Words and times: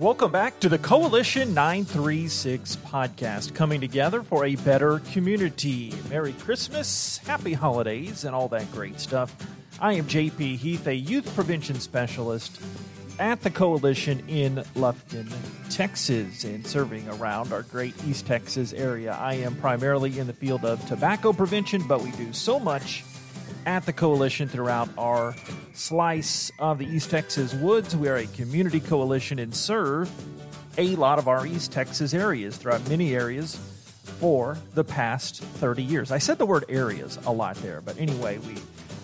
Welcome 0.00 0.32
back 0.32 0.58
to 0.60 0.70
the 0.70 0.78
Coalition 0.78 1.52
936 1.52 2.76
podcast, 2.76 3.54
coming 3.54 3.82
together 3.82 4.22
for 4.22 4.46
a 4.46 4.54
better 4.54 5.00
community. 5.12 5.92
Merry 6.08 6.32
Christmas, 6.32 7.18
happy 7.18 7.52
holidays, 7.52 8.24
and 8.24 8.34
all 8.34 8.48
that 8.48 8.72
great 8.72 8.98
stuff. 8.98 9.36
I 9.78 9.92
am 9.92 10.06
JP 10.06 10.56
Heath, 10.56 10.86
a 10.86 10.94
youth 10.94 11.34
prevention 11.34 11.78
specialist 11.80 12.62
at 13.18 13.42
the 13.42 13.50
Coalition 13.50 14.22
in 14.26 14.64
Lufkin, 14.74 15.30
Texas, 15.68 16.44
and 16.44 16.66
serving 16.66 17.06
around 17.06 17.52
our 17.52 17.64
great 17.64 17.92
East 18.06 18.26
Texas 18.26 18.72
area. 18.72 19.12
I 19.20 19.34
am 19.34 19.54
primarily 19.56 20.18
in 20.18 20.26
the 20.26 20.32
field 20.32 20.64
of 20.64 20.82
tobacco 20.86 21.34
prevention, 21.34 21.82
but 21.86 22.00
we 22.00 22.10
do 22.12 22.32
so 22.32 22.58
much 22.58 23.04
at 23.66 23.86
the 23.86 23.92
coalition 23.92 24.48
throughout 24.48 24.88
our 24.96 25.34
slice 25.72 26.50
of 26.58 26.78
the 26.78 26.86
East 26.86 27.10
Texas 27.10 27.54
woods. 27.54 27.96
We 27.96 28.08
are 28.08 28.16
a 28.16 28.26
community 28.26 28.80
coalition 28.80 29.38
and 29.38 29.54
serve 29.54 30.10
a 30.78 30.96
lot 30.96 31.18
of 31.18 31.28
our 31.28 31.46
East 31.46 31.72
Texas 31.72 32.14
areas 32.14 32.56
throughout 32.56 32.88
many 32.88 33.14
areas 33.14 33.56
for 34.18 34.58
the 34.74 34.84
past 34.84 35.42
30 35.42 35.82
years. 35.82 36.10
I 36.10 36.18
said 36.18 36.38
the 36.38 36.46
word 36.46 36.64
areas 36.68 37.18
a 37.26 37.32
lot 37.32 37.56
there, 37.56 37.80
but 37.80 37.98
anyway, 37.98 38.38
we 38.38 38.54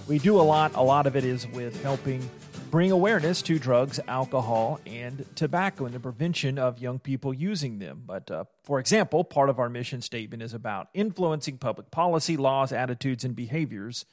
we 0.09 0.19
do 0.19 0.41
a 0.41 0.42
lot. 0.42 0.74
A 0.74 0.82
lot 0.82 1.07
of 1.07 1.16
it 1.16 1.24
is 1.24 1.46
with 1.48 1.82
helping 1.82 2.29
bring 2.70 2.93
awareness 2.93 3.43
to 3.43 3.59
drugs, 3.59 3.98
alcohol, 4.09 4.80
and 4.87 5.24
tobacco 5.34 5.87
and 5.87 5.95
the 5.95 6.01
prevention 6.01 6.59
of 6.59 6.79
young 6.79 6.98
people 6.98 7.32
using 7.32 7.79
them. 7.79 8.02
But 8.07 8.30
uh, 8.30 8.45
for 8.65 8.79
example, 8.79 9.24
part 9.24 9.51
of 9.51 9.59
our 9.59 9.68
mission 9.68 10.02
statement 10.02 10.43
is 10.43 10.54
about 10.54 10.88
influencing 10.95 11.59
public 11.59 11.91
policy, 11.91 12.37
laws, 12.37 12.73
attitudes, 12.73 13.24
and 13.24 13.34
behaviors 13.34 14.04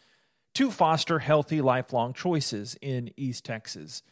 to 0.53 0.71
foster 0.71 1.19
healthy 1.19 1.61
lifelong 1.61 2.13
choices 2.13 2.77
in 2.81 3.11
East 3.17 3.45
Texas. 3.45 4.03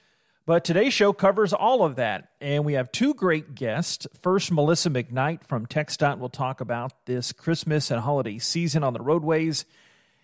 But 0.45 0.63
today's 0.63 0.93
show 0.93 1.13
covers 1.13 1.53
all 1.53 1.83
of 1.83 1.97
that, 1.97 2.29
and 2.41 2.65
we 2.65 2.73
have 2.73 2.91
two 2.91 3.13
great 3.13 3.53
guests. 3.53 4.07
First, 4.21 4.51
Melissa 4.51 4.89
McKnight 4.89 5.43
from 5.43 5.67
TxDOT 5.67 6.17
will 6.17 6.29
talk 6.29 6.61
about 6.61 7.05
this 7.05 7.31
Christmas 7.31 7.91
and 7.91 8.01
holiday 8.01 8.39
season 8.39 8.83
on 8.83 8.93
the 8.93 9.01
roadways 9.01 9.65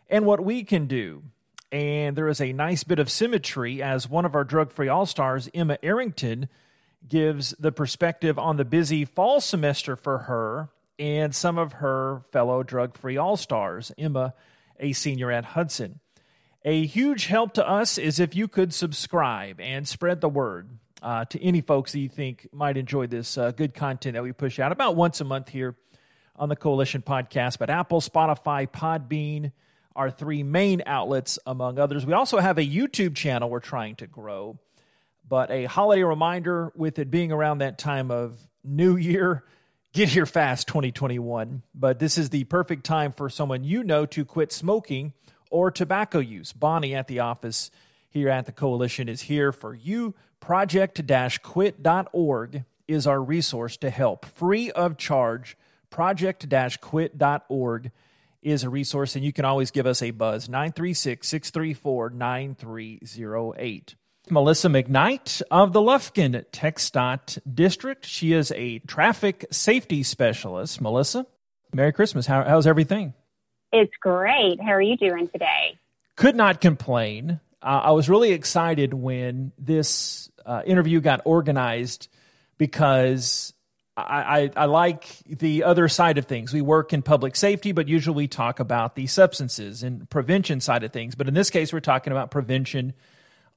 and 0.09 0.25
what 0.25 0.44
we 0.44 0.64
can 0.64 0.88
do. 0.88 1.23
And 1.72 2.16
there 2.16 2.30
is 2.30 2.41
a 2.41 2.52
nice 2.52 2.84
bit 2.84 2.97
of 2.97 3.11
symmetry 3.11 3.84
as 3.84 4.09
one 4.09 4.25
of 4.25 4.34
our 4.34 4.44
drug 4.44 4.72
free 4.72 4.88
all 4.88 5.06
stars, 5.06 5.50
Emma 5.53 5.78
Arrington, 5.84 6.50
gives 7.08 7.53
the 7.59 7.72
perspective 7.72 8.39
on 8.39 8.58
the 8.58 8.66
busy 8.66 9.06
fall 9.06 9.39
semester 9.39 9.95
for 9.95 10.19
her 10.19 10.69
and 10.97 11.36
some 11.36 11.58
of 11.58 11.73
her 11.73 12.22
fellow 12.31 12.63
drug 12.63 12.97
free 12.97 13.17
all 13.17 13.38
stars. 13.38 13.91
Emma, 13.97 14.34
a 14.80 14.94
senior 14.94 15.31
at 15.31 15.45
Hudson. 15.45 16.00
A 16.67 16.85
huge 16.85 17.27
help 17.27 17.53
to 17.53 17.65
us 17.65 17.97
is 17.97 18.19
if 18.19 18.35
you 18.35 18.49
could 18.49 18.73
subscribe 18.73 19.61
and 19.61 19.87
spread 19.87 20.19
the 20.19 20.27
word 20.27 20.69
uh, 21.01 21.23
to 21.23 21.41
any 21.41 21.61
folks 21.61 21.93
that 21.93 21.99
you 21.99 22.09
think 22.09 22.45
might 22.51 22.75
enjoy 22.75 23.07
this 23.07 23.37
uh, 23.37 23.51
good 23.51 23.73
content 23.73 24.15
that 24.15 24.23
we 24.23 24.33
push 24.33 24.59
out 24.59 24.73
about 24.73 24.97
once 24.97 25.21
a 25.21 25.23
month 25.23 25.47
here 25.47 25.77
on 26.35 26.49
the 26.49 26.57
Coalition 26.57 27.01
Podcast. 27.01 27.57
But 27.57 27.69
Apple, 27.69 28.01
Spotify, 28.01 28.67
Podbean 28.67 29.53
are 29.95 30.11
three 30.11 30.43
main 30.43 30.83
outlets, 30.85 31.39
among 31.45 31.79
others. 31.79 32.05
We 32.05 32.11
also 32.11 32.38
have 32.39 32.57
a 32.57 32.67
YouTube 32.67 33.15
channel 33.15 33.49
we're 33.49 33.61
trying 33.61 33.95
to 33.95 34.05
grow. 34.05 34.59
But 35.25 35.49
a 35.49 35.67
holiday 35.67 36.03
reminder 36.03 36.73
with 36.75 36.99
it 36.99 37.09
being 37.09 37.31
around 37.31 37.59
that 37.59 37.77
time 37.77 38.11
of 38.11 38.38
New 38.65 38.97
Year, 38.97 39.45
get 39.93 40.09
here 40.09 40.25
fast 40.25 40.67
2021. 40.67 41.63
But 41.73 41.99
this 41.99 42.17
is 42.17 42.29
the 42.29 42.43
perfect 42.43 42.83
time 42.83 43.13
for 43.13 43.29
someone 43.29 43.63
you 43.63 43.85
know 43.85 44.05
to 44.07 44.25
quit 44.25 44.51
smoking 44.51 45.13
or 45.50 45.72
tobacco 45.72 46.20
use. 46.20 46.53
Bonnie 46.53 46.95
at 46.95 47.08
the 47.08 47.20
office 47.20 47.72
here 48.09 48.30
at 48.30 48.45
the 48.45 48.52
Coalition 48.52 49.09
is 49.09 49.22
here 49.22 49.52
for 49.52 49.73
you. 49.73 50.16
Project 50.40 51.02
quit.org 51.44 52.64
is 52.88 53.08
our 53.08 53.22
resource 53.22 53.78
to 53.78 53.90
help 53.90 54.25
free 54.25 54.72
of 54.72 54.98
charge. 54.98 55.58
Project 55.90 56.48
quit.org 56.81 57.92
is 58.42 58.64
a 58.64 58.70
resource, 58.70 59.16
and 59.16 59.25
you 59.25 59.34
can 59.34 59.46
always 59.46 59.72
give 59.72 59.86
us 59.86 60.02
a 60.02 60.12
buzz 60.12 60.47
936 60.47 61.28
634 61.28 62.12
9308. 62.12 63.96
Melissa 64.30 64.68
McKnight 64.68 65.41
of 65.50 65.74
the 65.74 65.80
Lufkin 65.80 66.46
TxDOT 66.52 67.40
District. 67.53 68.06
She 68.06 68.34
is 68.34 68.52
a 68.52 68.80
traffic 68.80 69.46
safety 69.52 70.03
specialist. 70.03 70.81
Melissa, 70.81 71.25
Merry 71.74 71.94
Christmas. 71.94 72.25
How, 72.25 72.44
how's 72.44 72.68
everything? 72.68 73.13
It's 73.72 73.94
great. 74.00 74.61
How 74.61 74.72
are 74.72 74.81
you 74.81 74.97
doing 74.97 75.28
today? 75.29 75.78
Could 76.16 76.35
not 76.35 76.61
complain. 76.61 77.39
Uh, 77.61 77.81
I 77.83 77.91
was 77.91 78.09
really 78.09 78.31
excited 78.31 78.94
when 78.94 79.51
this 79.57 80.31
uh, 80.45 80.61
interview 80.66 81.01
got 81.01 81.22
organized 81.25 82.07
because 82.57 83.53
I, 83.95 84.01
I, 84.03 84.51
I, 84.56 84.66
like 84.66 85.07
the 85.25 85.63
other 85.63 85.88
side 85.88 86.17
of 86.17 86.25
things. 86.25 86.53
We 86.53 86.61
work 86.61 86.94
in 86.94 87.01
public 87.01 87.35
safety, 87.35 87.72
but 87.72 87.88
usually 87.88 88.16
we 88.16 88.27
talk 88.27 88.59
about 88.59 88.95
the 88.95 89.07
substances 89.07 89.83
and 89.83 90.09
prevention 90.09 90.61
side 90.61 90.83
of 90.83 90.94
things. 90.94 91.16
But 91.16 91.27
in 91.27 91.33
this 91.33 91.50
case, 91.50 91.73
we're 91.73 91.79
talking 91.79 92.11
about 92.11 92.31
prevention 92.31 92.94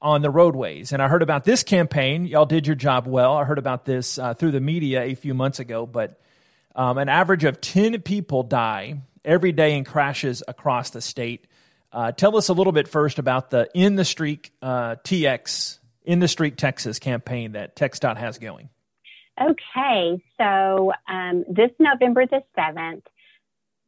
on 0.03 0.23
the 0.23 0.31
roadways. 0.31 0.93
And 0.93 1.03
I 1.03 1.09
heard 1.09 1.23
about 1.23 1.45
this 1.45 1.63
campaign. 1.63 2.27
Y'all 2.27 2.47
did 2.47 2.67
your 2.67 2.77
job 2.77 3.07
well. 3.07 3.37
I 3.37 3.45
heard 3.45 3.59
about 3.59 3.85
this 3.85 4.19
uh, 4.19 4.35
through 4.35 4.53
the 4.53 4.61
media 4.61 5.03
a 5.03 5.15
few 5.15 5.35
months 5.35 5.61
ago, 5.61 5.87
but 5.87 6.19
um, 6.75 6.99
an 6.99 7.09
average 7.09 7.45
of 7.45 7.61
10 7.61 8.01
people 8.03 8.43
die 8.43 9.01
every 9.25 9.53
day 9.53 9.77
in 9.77 9.85
crashes 9.85 10.43
across 10.47 10.91
the 10.91 11.01
state. 11.01 11.47
Uh, 11.93 12.13
tell 12.13 12.37
us 12.37 12.49
a 12.49 12.53
little 12.53 12.73
bit 12.73 12.89
first 12.89 13.19
about 13.19 13.51
the 13.51 13.69
End 13.75 13.99
the 13.99 14.05
Streak 14.05 14.53
uh, 14.63 14.97
TX, 15.05 15.79
End 16.07 16.23
the 16.23 16.29
Streak 16.29 16.57
Texas 16.57 16.99
campaign 16.99 17.53
that 17.53 17.77
TxDOT 17.77 18.17
has 18.17 18.39
going. 18.39 18.69
Okay, 19.41 20.23
so 20.39 20.93
um, 21.09 21.45
this 21.49 21.71
November 21.79 22.27
the 22.27 22.43
7th 22.57 23.03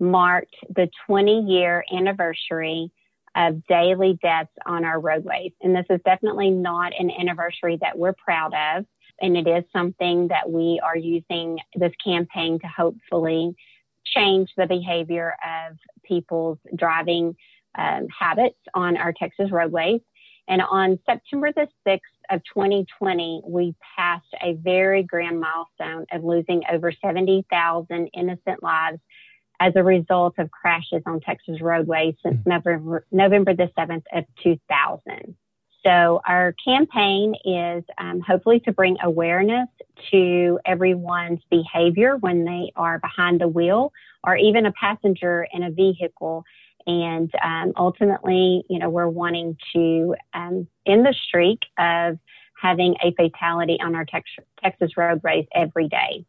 marked 0.00 0.56
the 0.75 0.88
20 1.06 1.43
year 1.43 1.84
anniversary 1.93 2.91
of 3.37 3.64
daily 3.66 4.19
deaths 4.22 4.50
on 4.66 4.84
our 4.84 5.00
roadways. 5.00 5.53
And 5.62 5.75
this 5.75 5.87
is 5.91 6.00
definitely 6.04 6.50
not 6.50 6.93
an 6.99 7.10
anniversary 7.10 7.78
that 7.81 7.97
we're 7.97 8.14
proud 8.14 8.53
of. 8.54 8.84
And 9.20 9.37
it 9.37 9.47
is 9.47 9.64
something 9.72 10.28
that 10.28 10.50
we 10.50 10.81
are 10.82 10.97
using 10.97 11.59
this 11.75 11.93
campaign 12.04 12.59
to 12.60 12.66
hopefully 12.66 13.54
change 14.05 14.51
the 14.57 14.67
behavior 14.67 15.35
of 15.45 15.77
people's 16.05 16.59
driving 16.77 17.35
um, 17.77 18.07
habits 18.09 18.59
on 18.75 18.97
our 18.97 19.13
Texas 19.13 19.51
roadways. 19.51 20.01
And 20.49 20.61
on 20.61 20.99
September 21.07 21.53
the 21.55 21.69
6th 21.87 22.01
of 22.31 22.43
2020, 22.53 23.43
we 23.47 23.75
passed 23.97 24.27
a 24.43 24.55
very 24.55 25.03
grand 25.03 25.41
milestone 25.41 26.05
of 26.12 26.25
losing 26.25 26.62
over 26.71 26.93
70,000 26.93 28.11
innocent 28.12 28.62
lives 28.62 28.99
as 29.61 29.73
a 29.77 29.83
result 29.83 30.35
of 30.39 30.51
crashes 30.51 31.03
on 31.07 31.21
Texas 31.21 31.61
roadways 31.61 32.15
since 32.23 32.37
mm. 32.39 32.47
November, 32.47 33.07
November 33.12 33.55
the 33.55 33.71
7th 33.79 34.03
of 34.12 34.25
2000. 34.43 35.37
So 35.84 36.20
our 36.26 36.54
campaign 36.65 37.34
is 37.44 37.84
um, 37.98 38.20
hopefully 38.20 38.60
to 38.60 38.72
bring 38.72 38.97
awareness 39.03 39.69
to 40.12 40.59
everyone's 40.65 41.41
behavior 41.50 42.16
when 42.16 42.44
they 42.44 42.72
are 42.76 42.98
behind 42.98 43.41
the 43.41 43.48
wheel 43.48 43.93
or 44.25 44.37
even 44.37 44.66
a 44.66 44.72
passenger 44.72 45.47
in 45.53 45.65
a 45.65 45.70
vehicle. 45.70 46.44
And 46.87 47.31
um, 47.43 47.72
ultimately, 47.76 48.65
you 48.69 48.78
know, 48.78 48.91
we're 48.91 49.09
wanting 49.09 49.56
to 49.75 50.15
um, 50.34 50.69
end 50.87 51.04
the 51.04 51.15
streak 51.26 51.60
of 51.78 52.19
having 52.60 52.94
a 53.03 53.12
fatality 53.14 53.78
on 53.82 53.94
our 53.94 54.04
tex- 54.04 54.31
Texas 54.62 54.97
roadways 54.97 55.47
every 55.54 55.88
day. 55.88 56.25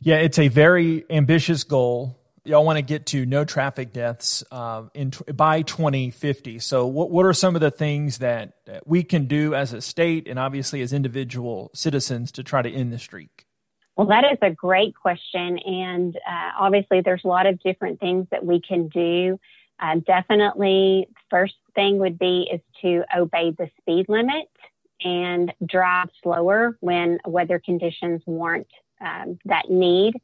Yeah, 0.00 0.16
it's 0.16 0.38
a 0.38 0.48
very 0.48 1.04
ambitious 1.10 1.64
goal 1.64 2.18
y'all 2.44 2.64
want 2.64 2.76
to 2.76 2.82
get 2.82 3.06
to 3.06 3.26
no 3.26 3.44
traffic 3.44 3.92
deaths 3.92 4.44
uh, 4.50 4.84
in 4.94 5.12
by 5.34 5.62
2050. 5.62 6.58
So, 6.58 6.86
what 6.86 7.10
what 7.10 7.26
are 7.26 7.32
some 7.32 7.54
of 7.54 7.60
the 7.60 7.70
things 7.70 8.18
that, 8.18 8.54
that 8.66 8.86
we 8.86 9.02
can 9.02 9.26
do 9.26 9.54
as 9.54 9.72
a 9.72 9.80
state 9.80 10.28
and 10.28 10.38
obviously 10.38 10.82
as 10.82 10.92
individual 10.92 11.70
citizens 11.74 12.30
to 12.32 12.42
try 12.42 12.62
to 12.62 12.70
end 12.70 12.92
the 12.92 12.98
streak? 12.98 13.46
Well, 13.96 14.08
that 14.08 14.24
is 14.24 14.38
a 14.42 14.50
great 14.50 14.94
question, 14.94 15.58
and 15.58 16.16
uh, 16.16 16.50
obviously, 16.58 17.00
there's 17.00 17.24
a 17.24 17.28
lot 17.28 17.46
of 17.46 17.60
different 17.60 18.00
things 18.00 18.26
that 18.30 18.44
we 18.44 18.60
can 18.60 18.88
do. 18.88 19.38
Uh, 19.80 19.96
definitely, 20.06 21.08
first 21.30 21.54
thing 21.74 21.98
would 21.98 22.18
be 22.18 22.48
is 22.52 22.60
to 22.82 23.04
obey 23.16 23.52
the 23.56 23.68
speed 23.80 24.06
limit 24.08 24.48
and 25.02 25.52
drive 25.66 26.08
slower 26.22 26.76
when 26.80 27.18
weather 27.26 27.60
conditions 27.64 28.22
warrant 28.26 28.68
um, 29.00 29.38
that 29.44 29.68
need 29.68 30.14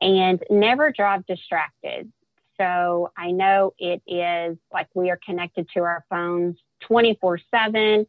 and 0.00 0.42
never 0.50 0.92
drive 0.92 1.26
distracted. 1.26 2.12
So 2.60 3.10
I 3.16 3.32
know 3.32 3.74
it 3.78 4.02
is 4.06 4.56
like 4.72 4.88
we 4.94 5.10
are 5.10 5.18
connected 5.24 5.68
to 5.74 5.80
our 5.80 6.04
phones 6.08 6.56
24 6.82 7.40
7 7.50 8.06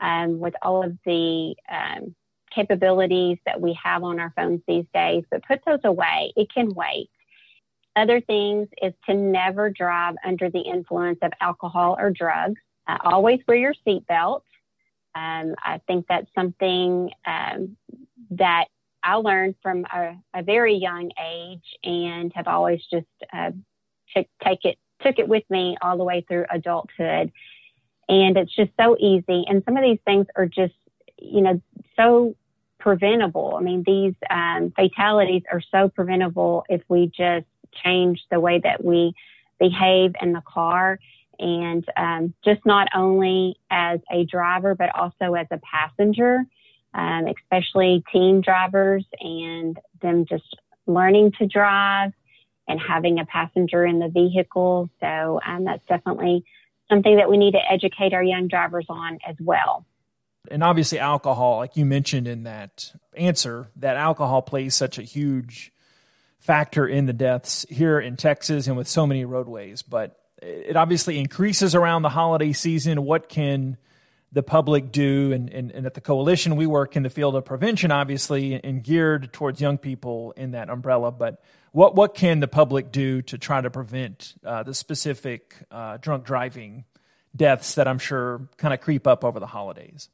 um, 0.00 0.38
with 0.38 0.54
all 0.62 0.84
of 0.84 0.96
the 1.04 1.54
um, 1.70 2.14
capabilities 2.54 3.38
that 3.46 3.60
we 3.60 3.78
have 3.82 4.04
on 4.04 4.20
our 4.20 4.32
phones 4.36 4.60
these 4.66 4.86
days, 4.94 5.24
but 5.30 5.42
put 5.44 5.60
those 5.66 5.80
away. 5.84 6.32
It 6.36 6.52
can 6.52 6.72
wait. 6.74 7.10
Other 7.96 8.20
things 8.20 8.68
is 8.80 8.92
to 9.06 9.14
never 9.14 9.70
drive 9.70 10.14
under 10.24 10.50
the 10.50 10.60
influence 10.60 11.18
of 11.22 11.32
alcohol 11.40 11.96
or 11.98 12.10
drugs. 12.10 12.60
Uh, 12.86 12.98
always 13.02 13.40
wear 13.48 13.56
your 13.56 13.74
seatbelt. 13.86 14.42
Um, 15.14 15.54
I 15.64 15.80
think 15.86 16.06
that's 16.08 16.28
something 16.34 17.10
um, 17.26 17.76
that 18.30 18.66
I 19.08 19.14
learned 19.14 19.54
from 19.62 19.86
a, 19.86 20.16
a, 20.34 20.42
very 20.42 20.74
young 20.74 21.10
age 21.18 21.64
and 21.82 22.30
have 22.34 22.46
always 22.46 22.82
just 22.92 23.06
uh, 23.32 23.52
t- 24.14 24.28
take 24.44 24.66
it 24.66 24.76
took 25.00 25.18
it 25.18 25.26
with 25.26 25.44
me 25.48 25.78
all 25.80 25.96
the 25.96 26.04
way 26.04 26.26
through 26.28 26.44
adulthood. 26.50 27.32
And 28.10 28.36
it's 28.36 28.54
just 28.54 28.70
so 28.78 28.96
easy. 28.98 29.44
And 29.48 29.62
some 29.64 29.78
of 29.78 29.82
these 29.82 30.00
things 30.04 30.26
are 30.36 30.44
just, 30.44 30.74
you 31.16 31.40
know, 31.40 31.62
so 31.96 32.36
preventable. 32.78 33.54
I 33.58 33.62
mean, 33.62 33.82
these 33.86 34.14
um, 34.28 34.74
fatalities 34.76 35.42
are 35.50 35.62
so 35.70 35.88
preventable 35.88 36.64
if 36.68 36.82
we 36.88 37.06
just 37.06 37.46
change 37.82 38.20
the 38.30 38.40
way 38.40 38.60
that 38.62 38.84
we 38.84 39.14
behave 39.58 40.16
in 40.20 40.34
the 40.34 40.42
car 40.46 40.98
and 41.38 41.84
um, 41.96 42.34
just 42.44 42.60
not 42.66 42.88
only 42.94 43.56
as 43.70 44.00
a 44.12 44.24
driver, 44.24 44.74
but 44.74 44.94
also 44.94 45.32
as 45.34 45.46
a 45.50 45.58
passenger, 45.58 46.44
um, 46.98 47.26
especially 47.28 48.02
teen 48.12 48.40
drivers 48.40 49.04
and 49.20 49.78
them 50.02 50.26
just 50.28 50.56
learning 50.86 51.32
to 51.38 51.46
drive 51.46 52.12
and 52.66 52.80
having 52.80 53.20
a 53.20 53.24
passenger 53.24 53.86
in 53.86 54.00
the 54.00 54.08
vehicle. 54.08 54.90
So 55.00 55.40
um, 55.46 55.64
that's 55.64 55.84
definitely 55.88 56.44
something 56.90 57.16
that 57.16 57.30
we 57.30 57.36
need 57.36 57.52
to 57.52 57.60
educate 57.70 58.12
our 58.12 58.22
young 58.22 58.48
drivers 58.48 58.86
on 58.88 59.18
as 59.26 59.36
well. 59.40 59.86
And 60.50 60.64
obviously, 60.64 60.98
alcohol, 60.98 61.58
like 61.58 61.76
you 61.76 61.84
mentioned 61.84 62.26
in 62.26 62.44
that 62.44 62.92
answer, 63.14 63.68
that 63.76 63.96
alcohol 63.96 64.42
plays 64.42 64.74
such 64.74 64.98
a 64.98 65.02
huge 65.02 65.72
factor 66.40 66.86
in 66.86 67.06
the 67.06 67.12
deaths 67.12 67.66
here 67.68 68.00
in 68.00 68.16
Texas 68.16 68.66
and 68.66 68.76
with 68.76 68.88
so 68.88 69.06
many 69.06 69.24
roadways. 69.24 69.82
But 69.82 70.18
it 70.40 70.76
obviously 70.76 71.18
increases 71.18 71.74
around 71.74 72.02
the 72.02 72.08
holiday 72.08 72.52
season. 72.52 73.04
What 73.04 73.28
can 73.28 73.76
the 74.32 74.42
public 74.42 74.92
do? 74.92 75.32
And, 75.32 75.50
and, 75.50 75.70
and, 75.72 75.86
at 75.86 75.94
the 75.94 76.00
coalition, 76.00 76.56
we 76.56 76.66
work 76.66 76.96
in 76.96 77.02
the 77.02 77.10
field 77.10 77.34
of 77.36 77.44
prevention, 77.44 77.90
obviously, 77.90 78.62
and 78.62 78.82
geared 78.82 79.32
towards 79.32 79.60
young 79.60 79.78
people 79.78 80.32
in 80.36 80.52
that 80.52 80.68
umbrella. 80.68 81.12
But 81.12 81.42
what, 81.72 81.94
what 81.94 82.14
can 82.14 82.40
the 82.40 82.48
public 82.48 82.92
do 82.92 83.22
to 83.22 83.38
try 83.38 83.60
to 83.60 83.70
prevent 83.70 84.34
uh, 84.44 84.62
the 84.62 84.74
specific 84.74 85.54
uh, 85.70 85.96
drunk 85.98 86.24
driving 86.24 86.84
deaths 87.34 87.74
that 87.76 87.88
I'm 87.88 87.98
sure 87.98 88.48
kind 88.56 88.74
of 88.74 88.80
creep 88.80 89.06
up 89.06 89.24
over 89.24 89.40
the 89.40 89.46
holidays? 89.46 90.08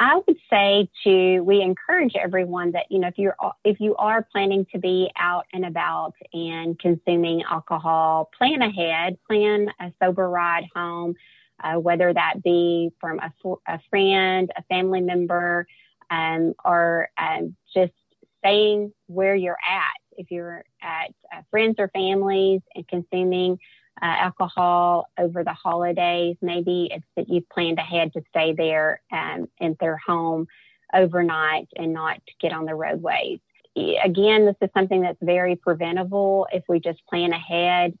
I 0.00 0.18
would 0.26 0.38
say 0.48 0.88
to 1.04 1.40
we 1.40 1.60
encourage 1.60 2.14
everyone 2.16 2.72
that 2.72 2.86
you 2.88 2.98
know 2.98 3.08
if 3.08 3.18
you're 3.18 3.36
if 3.64 3.80
you 3.80 3.94
are 3.96 4.26
planning 4.32 4.66
to 4.72 4.78
be 4.78 5.10
out 5.14 5.44
and 5.52 5.66
about 5.66 6.14
and 6.32 6.78
consuming 6.78 7.42
alcohol, 7.42 8.30
plan 8.36 8.62
ahead, 8.62 9.18
plan 9.26 9.68
a 9.78 9.92
sober 10.02 10.26
ride 10.30 10.64
home, 10.74 11.16
uh, 11.62 11.74
whether 11.74 12.12
that 12.12 12.42
be 12.42 12.90
from 13.00 13.18
a, 13.20 13.32
a 13.68 13.80
friend, 13.90 14.50
a 14.56 14.62
family 14.64 15.00
member, 15.00 15.66
um, 16.10 16.54
or 16.64 17.08
um, 17.18 17.54
just 17.74 17.92
staying 18.38 18.92
where 19.06 19.34
you're 19.34 19.58
at. 19.68 20.18
If 20.18 20.30
you're 20.30 20.64
at 20.82 21.14
uh, 21.34 21.42
friends 21.50 21.76
or 21.78 21.88
families 21.88 22.60
and 22.74 22.86
consuming 22.88 23.58
uh, 24.02 24.06
alcohol 24.06 25.08
over 25.18 25.44
the 25.44 25.52
holidays. 25.52 26.36
Maybe 26.40 26.88
it's 26.90 27.04
that 27.16 27.28
you've 27.28 27.48
planned 27.48 27.78
ahead 27.78 28.12
to 28.14 28.22
stay 28.30 28.54
there 28.54 29.02
um, 29.12 29.48
in 29.58 29.76
their 29.80 29.98
home 29.98 30.46
overnight 30.94 31.68
and 31.76 31.92
not 31.92 32.20
get 32.40 32.52
on 32.52 32.64
the 32.64 32.74
roadways. 32.74 33.40
Again, 33.76 34.46
this 34.46 34.56
is 34.60 34.70
something 34.74 35.02
that's 35.02 35.18
very 35.22 35.54
preventable 35.54 36.48
if 36.52 36.64
we 36.68 36.80
just 36.80 37.06
plan 37.06 37.32
ahead. 37.32 37.96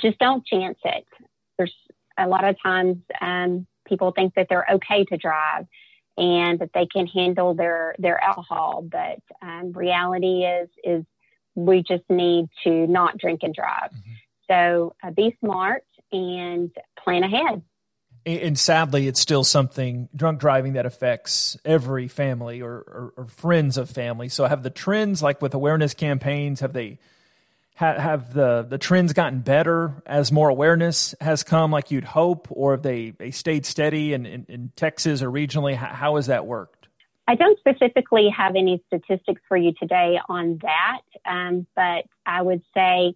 Just 0.00 0.18
don't 0.18 0.46
chance 0.46 0.78
it. 0.84 1.04
A 2.18 2.28
lot 2.28 2.44
of 2.44 2.56
times 2.62 2.98
um, 3.20 3.66
people 3.86 4.12
think 4.12 4.34
that 4.34 4.46
they're 4.48 4.66
okay 4.74 5.04
to 5.04 5.16
drive 5.16 5.66
and 6.16 6.58
that 6.60 6.70
they 6.74 6.86
can 6.86 7.06
handle 7.06 7.54
their 7.54 7.94
their 7.98 8.22
alcohol, 8.22 8.86
but 8.88 9.18
um, 9.42 9.72
reality 9.72 10.44
is 10.44 10.68
is 10.84 11.04
we 11.54 11.82
just 11.82 12.04
need 12.08 12.48
to 12.64 12.86
not 12.86 13.18
drink 13.18 13.40
and 13.42 13.54
drive. 13.54 13.90
Mm-hmm. 13.90 14.12
So 14.50 14.94
uh, 15.02 15.10
be 15.10 15.36
smart 15.40 15.84
and 16.12 16.70
plan 17.02 17.24
ahead. 17.24 17.62
And 18.26 18.58
sadly, 18.58 19.06
it's 19.06 19.20
still 19.20 19.44
something 19.44 20.08
drunk 20.16 20.40
driving 20.40 20.74
that 20.74 20.86
affects 20.86 21.58
every 21.62 22.08
family 22.08 22.62
or, 22.62 22.72
or, 22.72 23.14
or 23.18 23.26
friends 23.26 23.76
of 23.76 23.90
family. 23.90 24.30
So, 24.30 24.46
have 24.46 24.62
the 24.62 24.70
trends, 24.70 25.22
like 25.22 25.42
with 25.42 25.52
awareness 25.52 25.92
campaigns, 25.92 26.60
have 26.60 26.72
they 26.72 26.98
have, 27.74 27.96
have 27.96 28.34
the 28.34 28.66
the 28.68 28.78
trends 28.78 29.12
gotten 29.12 29.40
better 29.40 30.02
as 30.06 30.30
more 30.30 30.48
awareness 30.48 31.14
has 31.20 31.42
come, 31.42 31.70
like 31.70 31.90
you'd 31.90 32.04
hope, 32.04 32.48
or 32.50 32.72
have 32.72 32.82
they 32.82 33.10
they 33.10 33.30
stayed 33.30 33.66
steady 33.66 34.12
in, 34.12 34.26
in, 34.26 34.46
in 34.48 34.72
Texas 34.76 35.22
or 35.22 35.30
regionally? 35.30 35.74
How, 35.74 35.88
how 35.88 36.16
has 36.16 36.26
that 36.26 36.46
worked? 36.46 36.88
I 37.26 37.34
don't 37.34 37.58
specifically 37.58 38.28
have 38.36 38.54
any 38.54 38.82
statistics 38.86 39.40
for 39.48 39.56
you 39.56 39.72
today 39.72 40.18
on 40.28 40.58
that, 40.62 41.00
um, 41.24 41.66
but 41.74 42.04
I 42.26 42.42
would 42.42 42.62
say 42.74 43.14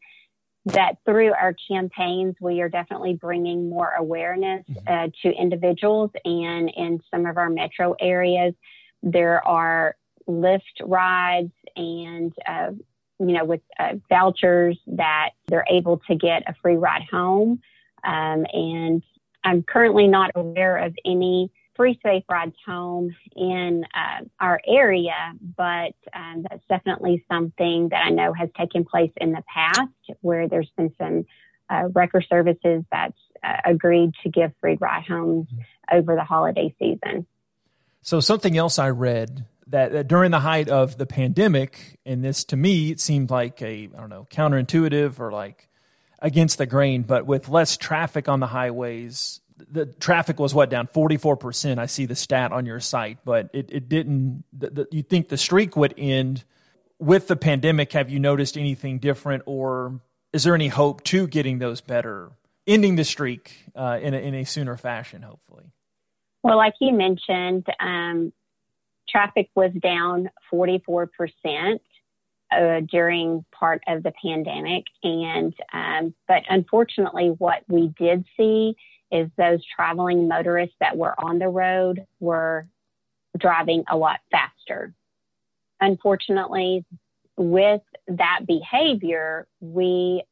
that 0.65 0.97
through 1.05 1.33
our 1.33 1.55
campaigns, 1.71 2.35
we 2.41 2.61
are 2.61 2.69
definitely 2.69 3.15
bringing 3.15 3.69
more 3.69 3.91
awareness 3.91 4.65
mm-hmm. 4.69 4.89
uh, 4.89 5.09
to 5.23 5.29
individuals. 5.31 6.11
And 6.25 6.71
in 6.75 7.01
some 7.11 7.27
of 7.27 7.37
our 7.37 7.49
metro 7.51 7.95
areas, 8.01 8.55
there 9.03 9.47
are 9.47 9.95
Lyft 10.27 10.63
rides 10.83 11.53
and, 11.77 12.33
uh, 12.47 12.71
you 13.19 13.33
know, 13.33 13.45
with 13.45 13.61
uh, 13.79 13.95
vouchers 14.09 14.79
that 14.87 15.31
they're 15.47 15.67
able 15.71 16.01
to 16.09 16.15
get 16.15 16.43
a 16.47 16.55
free 16.63 16.77
ride 16.77 17.03
home. 17.11 17.61
Um, 18.05 18.47
and 18.53 19.03
I'm 19.45 19.63
currently 19.63 20.07
not 20.07 20.31
aware 20.35 20.77
of 20.77 20.95
any 21.05 21.51
free 21.79 21.99
safe 22.03 22.25
rides 22.29 22.57
home 22.67 23.15
in 23.37 23.85
uh, 23.95 24.25
our 24.41 24.61
area, 24.67 25.33
but 25.57 25.95
um, 26.13 26.45
that's 26.49 26.63
definitely 26.69 27.25
something 27.31 27.89
that 27.91 28.07
I 28.07 28.11
know 28.11 28.33
has 28.33 28.49
taken 28.57 28.85
place 28.85 29.13
in 29.17 29.33
the 29.33 29.43
past 29.53 29.81
where 30.21 30.49
there's 30.49 30.71
been 30.77 30.93
some 30.99 31.25
uh, 31.71 31.89
wrecker 31.95 32.21
services 32.21 32.83
that's 32.91 33.19
uh, 33.43 33.57
agreed 33.65 34.13
to 34.23 34.29
give 34.29 34.53
free 34.61 34.77
ride 34.81 35.05
homes 35.05 35.47
mm-hmm. 35.47 35.97
over 35.97 36.17
the 36.17 36.25
holiday 36.25 36.75
season. 36.79 37.27
So, 38.03 38.21
something 38.21 38.57
else 38.57 38.79
I 38.79 38.91
read 38.91 39.45
that, 39.69 39.93
that, 39.93 40.09
during 40.09 40.31
the 40.31 40.41
height 40.41 40.69
of 40.69 40.99
the 40.99 41.07
pandemic, 41.07 41.99
and 42.05 42.25
this 42.25 42.45
to 42.45 42.57
me, 42.57 42.91
it 42.91 43.01
seemed 43.01 43.31
like 43.31 43.63
a, 43.63 43.89
I 43.95 44.01
don't 44.01 44.11
know, 44.11 44.27
counterintuitive 44.31 45.21
or 45.21 45.31
like 45.31 45.69
against 46.21 46.59
the 46.59 46.67
grain, 46.67 47.03
but 47.03 47.27
with 47.27 47.49
less 47.49 47.77
traffic 47.77 48.29
on 48.29 48.41
the 48.41 48.47
highways, 48.47 49.41
the 49.71 49.87
traffic 49.87 50.39
was 50.39 50.55
what 50.55 50.71
down 50.71 50.87
44%. 50.87 51.79
I 51.79 51.87
see 51.87 52.07
the 52.07 52.17
stat 52.17 52.53
on 52.53 52.67
your 52.67 52.81
site, 52.81 53.19
but 53.25 53.51
it, 53.53 53.71
it 53.71 53.89
didn't. 53.89 54.45
The, 54.53 54.71
the, 54.71 54.89
you 54.91 55.03
think 55.03 55.29
the 55.29 55.39
streak 55.39 55.77
would 55.77 55.95
end 55.97 56.45
with 56.99 57.29
the 57.29 57.37
pandemic? 57.37 57.93
Have 57.93 58.11
you 58.11 58.21
noticed 58.21 58.57
anything 58.57 58.99
different, 58.99 59.43
or 59.47 60.01
is 60.33 60.45
there 60.45 60.55
any 60.55 60.69
hope 60.69 61.03
to 61.05 61.27
getting 61.27 61.59
those 61.59 61.81
better, 61.81 62.31
ending 62.67 62.97
the 62.97 63.05
streak 63.05 63.65
uh, 63.75 63.99
in, 64.01 64.15
a, 64.15 64.19
in 64.19 64.35
a 64.35 64.45
sooner 64.45 64.77
fashion, 64.77 65.23
hopefully? 65.23 65.65
Well, 66.43 66.57
like 66.57 66.75
you 66.81 66.95
mentioned, 66.95 67.67
um, 67.81 68.33
traffic 69.09 69.51
was 69.55 69.73
down 69.81 70.31
44%. 70.53 71.79
Uh, 72.51 72.81
during 72.91 73.45
part 73.53 73.83
of 73.89 74.03
the 74.03 74.13
pandemic, 74.25 74.83
and 75.03 75.53
um, 75.75 76.15
but 76.27 76.43
unfortunately, 76.49 77.29
what 77.37 77.63
we 77.69 77.89
did 77.99 78.25
see 78.39 78.75
is 79.11 79.29
those 79.37 79.61
traveling 79.67 80.29
motorists 80.29 80.75
that 80.81 80.97
were 80.97 81.15
on 81.21 81.39
the 81.39 81.49
road 81.49 82.07
were 82.21 82.67
driving 83.37 83.85
a 83.91 83.97
lot 83.97 84.21
faster. 84.31 84.95
Unfortunately, 85.81 86.85
with 87.37 87.83
that 88.09 88.41
behavior, 88.47 89.47
we 89.61 90.23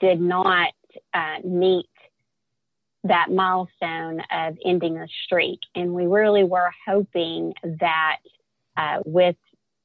did 0.00 0.20
not 0.20 0.72
uh, 1.12 1.38
meet 1.44 1.86
that 3.04 3.30
milestone 3.30 4.20
of 4.30 4.56
ending 4.64 4.94
the 4.94 5.08
streak. 5.24 5.60
And 5.74 5.94
we 5.94 6.06
really 6.06 6.44
were 6.44 6.70
hoping 6.86 7.54
that 7.62 8.16
uh, 8.76 9.00
with 9.04 9.36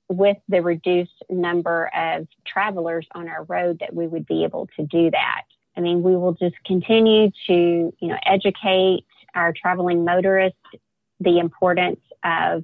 with 0.07 0.37
the 0.47 0.61
reduced 0.61 1.23
number 1.29 1.91
of 1.95 2.27
travelers 2.47 3.05
on 3.13 3.29
our 3.29 3.43
road 3.43 3.77
that 3.79 3.93
we 3.93 4.07
would 4.07 4.25
be 4.25 4.43
able 4.43 4.67
to 4.75 4.83
do 4.83 5.11
that. 5.11 5.43
I 5.77 5.81
mean, 5.81 6.01
we 6.01 6.15
will 6.15 6.33
just 6.33 6.55
continue 6.65 7.29
to, 7.45 7.53
you 7.53 8.07
know, 8.07 8.17
educate 8.25 9.05
our 9.35 9.53
traveling 9.53 10.03
motorists 10.03 10.57
the 11.19 11.37
importance 11.37 11.99
of 12.23 12.63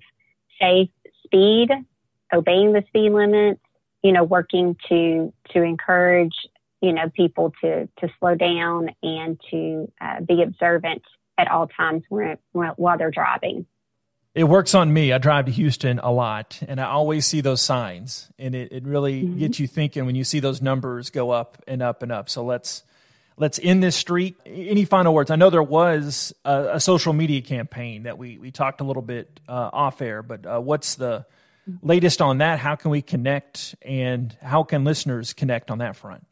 safe 0.60 0.90
speed, 1.24 1.70
obeying 2.34 2.74
the 2.74 2.84
speed 2.88 3.12
limits, 3.12 3.62
you 4.02 4.12
know, 4.12 4.24
working 4.24 4.76
to 4.90 5.32
to 5.52 5.62
encourage, 5.62 6.36
you 6.86 6.94
know, 6.94 7.10
people 7.10 7.52
to 7.62 7.88
to 8.00 8.10
slow 8.20 8.36
down 8.36 8.90
and 9.02 9.42
to 9.50 9.92
uh, 10.00 10.22
be 10.22 10.44
observant 10.44 11.02
at 11.36 11.50
all 11.50 11.68
times 11.68 12.04
when, 12.10 12.38
while 12.54 12.98
they're 12.98 13.10
driving. 13.10 13.66
It 14.36 14.44
works 14.44 14.76
on 14.76 14.94
me. 14.94 15.12
I 15.12 15.18
drive 15.18 15.46
to 15.46 15.52
Houston 15.52 15.98
a 16.00 16.12
lot, 16.12 16.62
and 16.68 16.80
I 16.80 16.86
always 16.86 17.26
see 17.26 17.42
those 17.42 17.62
signs, 17.62 18.30
and 18.38 18.54
it, 18.54 18.72
it 18.72 18.84
really 18.84 19.24
mm-hmm. 19.24 19.40
gets 19.40 19.60
you 19.60 19.66
thinking 19.66 20.06
when 20.06 20.14
you 20.14 20.24
see 20.24 20.40
those 20.40 20.62
numbers 20.62 21.10
go 21.10 21.32
up 21.32 21.64
and 21.68 21.82
up 21.82 22.04
and 22.04 22.12
up. 22.12 22.30
So 22.30 22.44
let's 22.44 22.84
let's 23.38 23.60
end 23.64 23.82
this 23.82 23.96
streak. 23.96 24.36
Any 24.46 24.86
final 24.86 25.14
words? 25.14 25.32
I 25.32 25.38
know 25.38 25.50
there 25.50 25.64
was 25.64 26.34
a, 26.44 26.76
a 26.76 26.80
social 26.80 27.14
media 27.14 27.42
campaign 27.42 28.04
that 28.04 28.20
we, 28.20 28.38
we 28.38 28.52
talked 28.52 28.80
a 28.82 28.84
little 28.84 29.02
bit 29.02 29.40
uh, 29.48 29.70
off 29.74 30.02
air, 30.02 30.22
but 30.22 30.46
uh, 30.46 30.60
what's 30.60 30.96
the 30.96 31.26
latest 31.82 32.22
on 32.22 32.40
that. 32.40 32.60
How 32.60 32.76
can 32.76 32.92
we 32.92 33.02
connect 33.02 33.76
and 33.82 34.36
how 34.42 34.64
can 34.64 34.84
listeners 34.84 35.34
connect 35.34 35.72
on 35.72 35.80
that 35.80 35.96
front? 35.96 36.26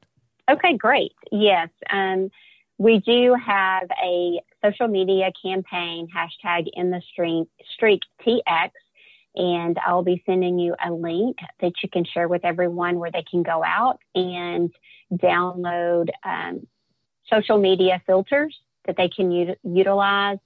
Okay, 0.50 0.78
great. 0.78 1.14
Yes. 1.32 1.70
Um, 1.90 2.30
we 2.78 3.00
do 3.00 3.36
have 3.36 3.88
a 4.04 4.42
social 4.64 4.88
media 4.88 5.32
campaign, 5.42 6.08
hashtag 6.14 6.68
end 6.76 6.92
the 6.92 7.02
streak, 7.12 7.48
streak 7.74 8.02
TX, 8.26 8.72
and 9.36 9.78
I'll 9.86 10.04
be 10.04 10.22
sending 10.26 10.60
you 10.60 10.76
a 10.84 10.92
link 10.92 11.38
that 11.62 11.74
you 11.82 11.90
can 11.90 12.06
share 12.06 12.28
with 12.28 12.44
everyone 12.44 13.00
where 13.00 13.12
they 13.12 13.24
can 13.30 13.44
go 13.44 13.64
out 13.64 14.00
and 14.16 14.72
download 15.14 16.10
um, 16.24 16.68
social 17.32 17.58
media 17.58 18.02
filters 18.06 18.56
that 18.86 18.98
they 18.98 19.10
can 19.10 19.32
u- 19.32 19.56
utilize. 19.64 20.38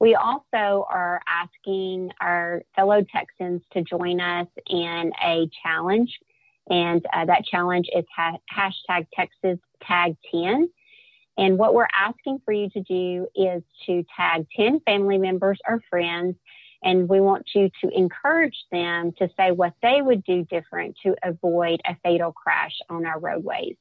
We 0.00 0.14
also 0.14 0.86
are 0.90 1.20
asking 1.28 2.10
our 2.20 2.62
fellow 2.74 3.04
Texans 3.14 3.62
to 3.72 3.82
join 3.82 4.20
us 4.20 4.48
in 4.68 5.12
a 5.24 5.48
challenge, 5.62 6.18
and 6.68 7.04
uh, 7.12 7.24
that 7.26 7.44
challenge 7.44 7.88
is 7.94 8.04
ha- 8.14 8.38
hashtag 8.52 9.06
Texas 9.14 9.58
Tag 9.82 10.16
10. 10.30 10.68
And 11.36 11.58
what 11.58 11.74
we're 11.74 11.88
asking 11.92 12.38
for 12.44 12.52
you 12.52 12.70
to 12.70 12.80
do 12.82 13.26
is 13.34 13.62
to 13.86 14.04
tag 14.16 14.46
10 14.56 14.80
family 14.80 15.18
members 15.18 15.58
or 15.68 15.80
friends, 15.90 16.36
and 16.82 17.08
we 17.08 17.20
want 17.20 17.48
you 17.54 17.70
to 17.82 17.88
encourage 17.90 18.56
them 18.70 19.12
to 19.18 19.28
say 19.36 19.50
what 19.50 19.72
they 19.82 20.00
would 20.00 20.22
do 20.24 20.44
different 20.44 20.96
to 21.02 21.16
avoid 21.24 21.80
a 21.86 21.96
fatal 22.04 22.32
crash 22.32 22.74
on 22.88 23.04
our 23.04 23.18
roadways. 23.18 23.76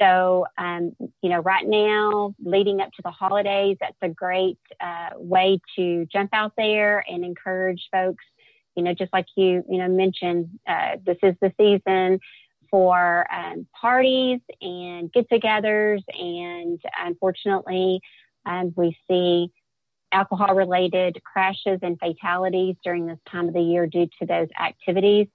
So, 0.00 0.46
um, 0.56 0.92
you 1.22 1.28
know, 1.28 1.40
right 1.40 1.66
now, 1.66 2.34
leading 2.42 2.80
up 2.80 2.92
to 2.92 3.02
the 3.02 3.10
holidays, 3.10 3.76
that's 3.80 3.96
a 4.00 4.08
great 4.08 4.58
uh, 4.80 5.10
way 5.16 5.60
to 5.76 6.06
jump 6.06 6.30
out 6.32 6.52
there 6.56 7.04
and 7.08 7.24
encourage 7.24 7.88
folks. 7.90 8.24
You 8.78 8.84
know, 8.84 8.94
just 8.94 9.12
like 9.12 9.26
you, 9.36 9.64
you 9.68 9.78
know, 9.78 9.88
mentioned, 9.88 10.48
uh, 10.68 10.98
this 11.04 11.18
is 11.22 11.34
the 11.42 11.52
season 11.58 12.20
for 12.70 13.26
um, 13.32 13.66
parties 13.80 14.38
and 14.60 15.12
get-togethers, 15.12 16.02
and 16.16 16.80
unfortunately, 17.04 18.00
um, 18.46 18.72
we 18.76 18.96
see 19.10 19.50
alcohol-related 20.12 21.20
crashes 21.24 21.80
and 21.82 21.98
fatalities 21.98 22.76
during 22.84 23.06
this 23.06 23.18
time 23.28 23.48
of 23.48 23.54
the 23.54 23.60
year 23.60 23.88
due 23.88 24.06
to 24.20 24.26
those 24.26 24.46
activities. 24.60 25.26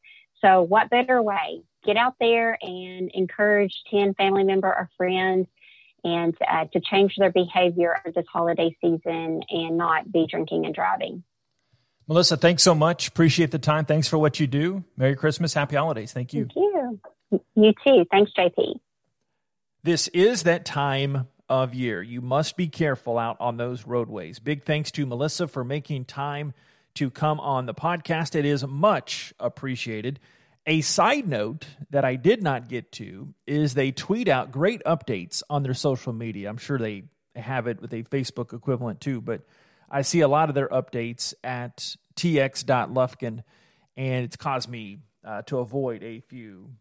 So, 0.42 0.62
what 0.62 0.90
better 0.90 1.22
way 1.22 1.64
get 1.86 1.98
out 1.98 2.16
there 2.22 2.58
and 2.62 3.12
encourage 3.14 3.74
10 3.92 4.14
family 4.14 4.46
member 4.46 4.70
or 4.70 4.90
friends 4.96 5.48
and 6.06 6.34
uh, 6.50 6.66
to 6.72 6.80
change 6.80 7.16
their 7.18 7.32
behavior 7.32 8.00
this 8.16 8.26
holiday 8.32 8.76
season 8.82 9.42
and 9.50 9.78
not 9.78 10.10
be 10.12 10.28
drinking 10.30 10.66
and 10.66 10.74
driving. 10.74 11.24
Melissa, 12.08 12.38
thanks 12.38 12.64
so 12.64 12.76
much. 12.76 13.08
Appreciate 13.08 13.52
the 13.52 13.60
time. 13.60 13.86
Thanks 13.86 14.08
for 14.08 14.18
what 14.18 14.40
you 14.40 14.48
do. 14.48 14.84
Merry 14.98 15.16
Christmas. 15.16 15.54
Happy 15.54 15.76
holidays. 15.76 16.12
Thank 16.12 16.34
you. 16.34 16.48
Thank 16.54 16.56
you. 16.56 17.00
You 17.56 17.74
too. 17.86 18.06
Thanks, 18.12 18.32
JP. 18.38 18.80
This 19.84 20.08
is 20.10 20.44
that 20.44 20.66
time 20.66 21.28
of 21.50 21.74
year. 21.74 22.02
You 22.02 22.22
must 22.22 22.58
be 22.58 22.68
careful 22.68 23.18
out 23.18 23.38
on 23.40 23.58
those 23.58 23.86
roadways. 23.86 24.40
Big 24.40 24.64
thanks 24.64 24.92
to 24.92 25.06
Melissa 25.06 25.48
for 25.48 25.64
making 25.64 26.06
time 26.06 26.54
to 26.96 27.10
come 27.10 27.40
on 27.40 27.66
the 27.66 27.74
podcast. 27.74 28.36
It 28.36 28.46
is 28.46 28.66
much 28.66 29.34
appreciated. 29.40 30.20
A 30.66 30.82
side 30.82 31.28
note 31.28 31.66
that 31.90 32.06
I 32.06 32.16
did 32.16 32.42
not 32.42 32.70
get 32.70 32.92
to 32.94 33.34
is 33.46 33.74
they 33.74 33.92
tweet 33.92 34.28
out 34.28 34.52
great 34.52 34.82
updates 34.86 35.44
on 35.50 35.64
their 35.64 35.74
social 35.74 36.14
media. 36.14 36.50
I'm 36.50 36.58
sure 36.58 36.78
they 36.78 37.04
have 37.36 37.68
it 37.68 37.82
with 37.82 37.94
a 37.94 38.04
Facebook 38.04 38.54
equivalent 38.54 39.02
too, 39.02 39.20
but 39.20 39.42
I 39.94 40.02
see 40.02 40.22
a 40.22 40.28
lot 40.28 40.50
of 40.50 40.56
their 40.56 40.68
updates 40.70 41.36
at 41.44 41.96
tx.lufkin, 42.16 43.44
and 43.96 44.26
it's 44.26 44.36
caused 44.36 44.68
me 44.68 44.98
uh, 45.24 45.44
to 45.44 45.60
avoid 45.60 46.04
a 46.04 46.20
few 46.22 46.72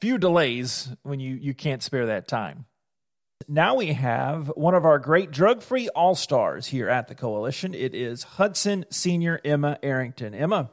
few 0.00 0.18
delays 0.18 0.88
when 1.02 1.20
you, 1.20 1.34
you 1.34 1.52
can't 1.52 1.82
spare 1.82 2.06
that 2.06 2.26
time. 2.26 2.64
Now 3.48 3.74
we 3.74 3.92
have 3.92 4.48
one 4.48 4.74
of 4.74 4.84
our 4.84 4.98
great 4.98 5.30
drug 5.30 5.62
free 5.62 5.88
all 5.90 6.14
stars 6.14 6.66
here 6.66 6.88
at 6.88 7.08
the 7.08 7.14
coalition. 7.14 7.74
It 7.74 7.94
is 7.94 8.22
Hudson 8.22 8.86
Senior 8.90 9.40
Emma 9.44 9.78
Arrington. 9.82 10.34
Emma, 10.34 10.70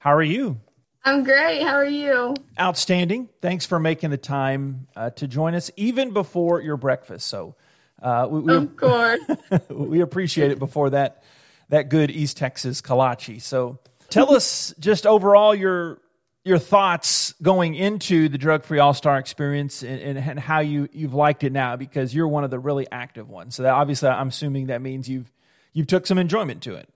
how 0.00 0.12
are 0.12 0.22
you? 0.22 0.60
I'm 1.04 1.24
great. 1.24 1.62
How 1.62 1.74
are 1.74 1.84
you? 1.84 2.34
Outstanding. 2.60 3.28
Thanks 3.40 3.66
for 3.66 3.78
making 3.78 4.10
the 4.10 4.18
time 4.18 4.86
uh, 4.94 5.10
to 5.10 5.26
join 5.26 5.54
us, 5.54 5.70
even 5.76 6.12
before 6.12 6.60
your 6.60 6.76
breakfast. 6.76 7.26
So, 7.26 7.56
uh, 8.02 8.26
we, 8.28 8.40
we, 8.40 8.54
of 8.54 8.76
course, 8.76 9.20
we 9.68 10.00
appreciate 10.00 10.50
it 10.50 10.58
before 10.58 10.90
that 10.90 11.22
that 11.68 11.88
good 11.88 12.10
East 12.10 12.36
Texas 12.36 12.82
kolache. 12.82 13.40
So, 13.40 13.78
tell 14.10 14.34
us 14.34 14.74
just 14.78 15.06
overall 15.06 15.54
your 15.54 16.00
your 16.44 16.58
thoughts 16.58 17.34
going 17.40 17.74
into 17.74 18.28
the 18.28 18.38
drug 18.38 18.64
free 18.64 18.80
all 18.80 18.94
star 18.94 19.18
experience 19.18 19.82
and, 19.82 20.18
and, 20.18 20.38
how 20.40 20.58
you 20.60 20.88
you've 20.92 21.14
liked 21.14 21.44
it 21.44 21.52
now 21.52 21.76
because 21.76 22.14
you're 22.14 22.28
one 22.28 22.44
of 22.44 22.50
the 22.50 22.58
really 22.58 22.86
active 22.90 23.28
ones. 23.28 23.54
So, 23.54 23.62
that 23.62 23.72
obviously, 23.72 24.08
I'm 24.08 24.28
assuming 24.28 24.66
that 24.66 24.82
means 24.82 25.08
you've 25.08 25.32
you've 25.72 25.86
took 25.86 26.06
some 26.06 26.18
enjoyment 26.18 26.62
to 26.64 26.74
it. 26.74 26.88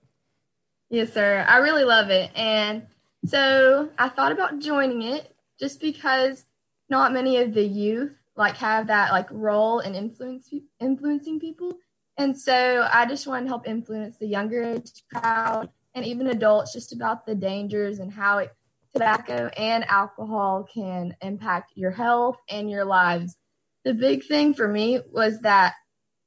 Yes, 0.89 1.13
sir. 1.13 1.45
I 1.47 1.57
really 1.57 1.83
love 1.83 2.09
it 2.09 2.31
and 2.35 2.83
so 3.25 3.89
I 3.97 4.09
thought 4.09 4.31
about 4.31 4.59
joining 4.59 5.01
it 5.01 5.35
just 5.59 5.81
because 5.81 6.45
not 6.89 7.11
many 7.11 7.37
of 7.37 7.53
the 7.53 7.65
youth 7.65 8.13
like 8.37 8.57
have 8.57 8.87
that 8.87 9.11
like 9.11 9.27
role 9.31 9.79
in 9.79 9.95
influence 9.95 10.49
influencing 10.79 11.39
people. 11.39 11.73
And 12.17 12.39
so 12.39 12.87
I 12.91 13.05
just 13.05 13.27
want 13.27 13.45
to 13.45 13.49
help 13.49 13.67
influence 13.67 14.17
the 14.17 14.27
younger 14.27 14.63
age 14.63 15.03
crowd 15.13 15.69
and 15.93 16.05
even 16.05 16.27
adults 16.27 16.73
just 16.73 16.93
about 16.93 17.25
the 17.25 17.35
dangers 17.35 17.99
and 17.99 18.11
how 18.11 18.39
it, 18.39 18.53
tobacco 18.93 19.49
and 19.57 19.83
alcohol 19.85 20.67
can 20.71 21.15
impact 21.21 21.73
your 21.75 21.91
health 21.91 22.37
and 22.49 22.69
your 22.69 22.85
lives. 22.85 23.35
The 23.83 23.93
big 23.93 24.25
thing 24.25 24.53
for 24.53 24.67
me 24.67 24.99
was 25.11 25.39
that 25.41 25.73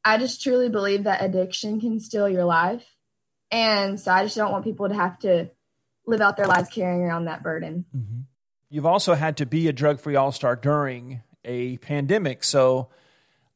I 0.04 0.18
just 0.18 0.42
truly 0.42 0.68
believe 0.68 1.04
that 1.04 1.22
addiction 1.22 1.80
can 1.80 2.00
steal 2.00 2.28
your 2.28 2.44
life. 2.44 2.84
And 3.50 3.98
so 3.98 4.12
I 4.12 4.22
just 4.22 4.36
don't 4.36 4.52
want 4.52 4.64
people 4.64 4.88
to 4.88 4.94
have 4.94 5.18
to 5.20 5.50
live 6.06 6.20
out 6.20 6.36
their 6.36 6.46
lives 6.46 6.68
carrying 6.68 7.02
around 7.02 7.26
that 7.26 7.42
burden. 7.42 7.84
Mm-hmm. 7.94 8.20
You've 8.68 8.86
also 8.86 9.14
had 9.14 9.38
to 9.38 9.46
be 9.46 9.68
a 9.68 9.72
drug 9.72 10.00
free 10.00 10.14
all 10.14 10.32
star 10.32 10.54
during 10.56 11.22
a 11.44 11.76
pandemic. 11.78 12.44
So 12.44 12.88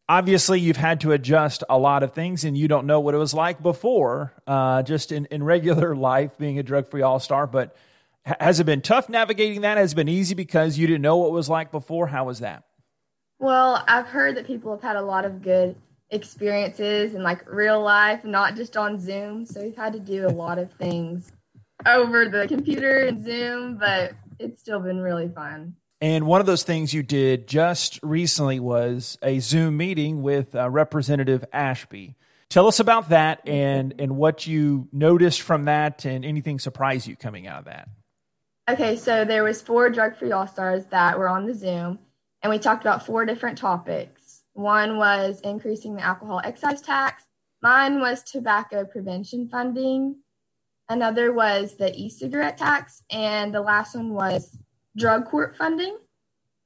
obviously, 0.08 0.60
you've 0.60 0.76
had 0.76 1.00
to 1.00 1.12
adjust 1.12 1.64
a 1.68 1.78
lot 1.78 2.02
of 2.02 2.12
things, 2.12 2.44
and 2.44 2.56
you 2.56 2.68
don't 2.68 2.86
know 2.86 3.00
what 3.00 3.14
it 3.14 3.18
was 3.18 3.34
like 3.34 3.62
before, 3.62 4.32
uh, 4.46 4.82
just 4.82 5.12
in, 5.12 5.26
in 5.26 5.42
regular 5.42 5.94
life 5.96 6.36
being 6.38 6.58
a 6.58 6.62
drug 6.62 6.88
free 6.88 7.02
all 7.02 7.20
star. 7.20 7.46
But 7.46 7.76
has 8.24 8.60
it 8.60 8.64
been 8.64 8.80
tough 8.80 9.08
navigating 9.08 9.62
that? 9.62 9.78
Has 9.78 9.92
it 9.92 9.96
been 9.96 10.08
easy 10.08 10.34
because 10.34 10.78
you 10.78 10.86
didn't 10.86 11.02
know 11.02 11.16
what 11.18 11.28
it 11.28 11.32
was 11.32 11.48
like 11.48 11.70
before? 11.70 12.06
How 12.06 12.24
was 12.24 12.40
that? 12.40 12.64
Well, 13.38 13.84
I've 13.86 14.06
heard 14.06 14.36
that 14.36 14.46
people 14.46 14.72
have 14.72 14.82
had 14.82 14.96
a 14.96 15.02
lot 15.02 15.24
of 15.24 15.42
good 15.42 15.76
experiences 16.10 17.14
in 17.14 17.22
like 17.22 17.44
real 17.50 17.82
life, 17.82 18.24
not 18.24 18.56
just 18.56 18.76
on 18.76 18.98
Zoom. 18.98 19.44
So 19.44 19.62
we've 19.62 19.76
had 19.76 19.92
to 19.92 20.00
do 20.00 20.26
a 20.26 20.30
lot 20.30 20.58
of 20.58 20.72
things 20.72 21.32
over 21.86 22.28
the 22.28 22.46
computer 22.48 23.04
and 23.06 23.22
Zoom, 23.22 23.76
but 23.76 24.12
it's 24.38 24.60
still 24.60 24.80
been 24.80 25.00
really 25.00 25.28
fun. 25.28 25.74
And 26.04 26.26
one 26.26 26.42
of 26.42 26.46
those 26.46 26.64
things 26.64 26.92
you 26.92 27.02
did 27.02 27.46
just 27.48 27.98
recently 28.02 28.60
was 28.60 29.16
a 29.22 29.38
Zoom 29.38 29.78
meeting 29.78 30.20
with 30.20 30.54
uh, 30.54 30.68
Representative 30.68 31.46
Ashby. 31.50 32.14
Tell 32.50 32.66
us 32.66 32.78
about 32.78 33.08
that 33.08 33.40
and, 33.48 33.94
and 33.98 34.14
what 34.14 34.46
you 34.46 34.86
noticed 34.92 35.40
from 35.40 35.64
that 35.64 36.04
and 36.04 36.22
anything 36.22 36.58
surprised 36.58 37.06
you 37.06 37.16
coming 37.16 37.46
out 37.46 37.60
of 37.60 37.64
that. 37.64 37.88
Okay, 38.68 38.96
so 38.96 39.24
there 39.24 39.44
was 39.44 39.62
four 39.62 39.88
drug-free 39.88 40.30
all-stars 40.30 40.84
that 40.90 41.18
were 41.18 41.26
on 41.26 41.46
the 41.46 41.54
Zoom, 41.54 41.98
and 42.42 42.50
we 42.50 42.58
talked 42.58 42.84
about 42.84 43.06
four 43.06 43.24
different 43.24 43.56
topics. 43.56 44.42
One 44.52 44.98
was 44.98 45.40
increasing 45.40 45.94
the 45.94 46.02
alcohol 46.02 46.42
excise 46.44 46.82
tax. 46.82 47.24
Mine 47.62 48.00
was 48.00 48.22
tobacco 48.22 48.84
prevention 48.84 49.48
funding. 49.48 50.16
Another 50.86 51.32
was 51.32 51.76
the 51.76 51.94
e 51.98 52.10
cigarette 52.10 52.58
tax. 52.58 53.02
And 53.10 53.54
the 53.54 53.62
last 53.62 53.94
one 53.94 54.12
was 54.12 54.58
drug 54.96 55.26
court 55.26 55.56
funding. 55.56 55.96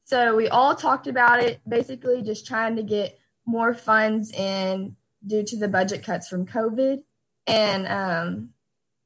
So 0.04 0.34
we 0.34 0.48
all 0.48 0.74
talked 0.74 1.06
about 1.06 1.42
it, 1.42 1.60
basically 1.68 2.22
just 2.22 2.46
trying 2.46 2.76
to 2.76 2.82
get 2.82 3.18
more 3.46 3.74
funds 3.74 4.32
in 4.32 4.96
due 5.26 5.44
to 5.44 5.56
the 5.56 5.68
budget 5.68 6.02
cuts 6.02 6.28
from 6.28 6.46
COVID. 6.46 7.02
And 7.46 7.86
um, 7.86 8.50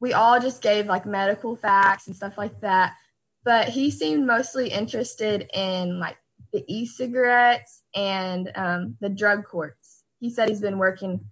we 0.00 0.12
all 0.12 0.40
just 0.40 0.62
gave 0.62 0.86
like 0.86 1.06
medical 1.06 1.56
facts 1.56 2.06
and 2.06 2.14
stuff 2.14 2.38
like 2.38 2.60
that. 2.60 2.94
But 3.44 3.68
he 3.68 3.90
seemed 3.90 4.26
mostly 4.26 4.68
interested 4.68 5.48
in 5.52 5.98
like 5.98 6.16
the 6.52 6.64
e 6.68 6.86
cigarettes 6.86 7.82
and 7.94 8.50
um, 8.54 8.96
the 9.00 9.08
drug 9.08 9.44
courts. 9.44 10.04
He 10.20 10.30
said 10.30 10.48
he's 10.48 10.60
been 10.60 10.78
working 10.78 11.24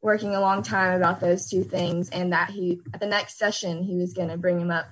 working 0.00 0.34
a 0.34 0.40
long 0.40 0.62
time 0.62 0.96
about 0.96 1.20
those 1.20 1.48
two 1.48 1.64
things 1.64 2.08
and 2.10 2.32
that 2.32 2.50
he 2.50 2.80
at 2.94 3.00
the 3.00 3.06
next 3.06 3.36
session 3.36 3.82
he 3.82 3.96
was 3.96 4.12
going 4.12 4.28
to 4.28 4.36
bring 4.36 4.60
him 4.60 4.70
up 4.70 4.86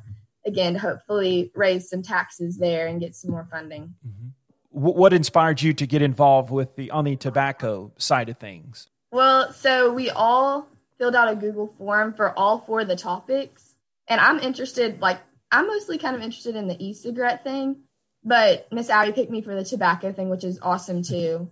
again 0.46 0.74
to 0.74 0.78
hopefully 0.78 1.50
raise 1.54 1.88
some 1.88 2.02
taxes 2.02 2.56
there 2.56 2.86
and 2.86 3.00
get 3.00 3.14
some 3.14 3.30
more 3.30 3.46
funding 3.50 3.94
mm-hmm. 4.06 4.28
what 4.70 5.12
inspired 5.12 5.60
you 5.60 5.72
to 5.72 5.86
get 5.86 6.02
involved 6.02 6.50
with 6.50 6.76
the 6.76 6.90
on 6.90 7.04
the 7.04 7.16
tobacco 7.16 7.92
side 7.98 8.28
of 8.28 8.38
things 8.38 8.88
well 9.10 9.52
so 9.52 9.92
we 9.92 10.10
all 10.10 10.68
filled 10.98 11.14
out 11.14 11.30
a 11.30 11.36
google 11.36 11.66
form 11.66 12.14
for 12.14 12.36
all 12.38 12.58
four 12.60 12.80
of 12.80 12.88
the 12.88 12.96
topics 12.96 13.74
and 14.08 14.20
i'm 14.20 14.38
interested 14.38 15.00
like 15.00 15.20
I'm 15.50 15.66
mostly 15.66 15.98
kind 15.98 16.16
of 16.16 16.22
interested 16.22 16.56
in 16.56 16.68
the 16.68 16.76
e-cigarette 16.84 17.44
thing, 17.44 17.76
but 18.24 18.70
Miss 18.72 18.90
Abby 18.90 19.12
picked 19.12 19.30
me 19.30 19.42
for 19.42 19.54
the 19.54 19.64
tobacco 19.64 20.12
thing, 20.12 20.28
which 20.28 20.44
is 20.44 20.58
awesome 20.60 21.02
too. 21.02 21.50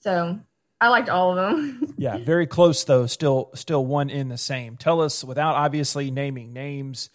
So 0.00 0.40
I 0.80 0.88
liked 0.88 1.08
all 1.08 1.30
of 1.30 1.36
them. 1.36 1.94
yeah, 1.98 2.16
very 2.18 2.46
close 2.46 2.84
though. 2.84 3.06
Still, 3.06 3.50
still 3.54 3.84
one 3.84 4.10
in 4.10 4.28
the 4.28 4.38
same. 4.38 4.76
Tell 4.76 5.00
us, 5.00 5.22
without 5.22 5.56
obviously 5.56 6.10
naming 6.10 6.52
names, 6.52 7.10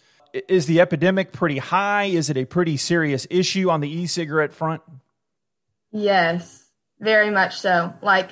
is 0.48 0.66
the 0.66 0.80
epidemic 0.80 1.32
pretty 1.32 1.58
high? 1.58 2.04
Is 2.04 2.28
it 2.28 2.36
a 2.36 2.44
pretty 2.44 2.76
serious 2.76 3.26
issue 3.30 3.70
on 3.70 3.80
the 3.80 3.88
e-cigarette 3.88 4.52
front? 4.52 4.82
Yes, 5.92 6.66
very 6.98 7.30
much 7.30 7.58
so. 7.60 7.94
Like 8.02 8.30